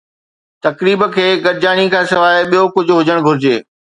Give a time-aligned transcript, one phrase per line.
[0.65, 3.55] تقريب کي گڏجاڻي کان سواء ٻيو ڪجهه هجڻ گهرجي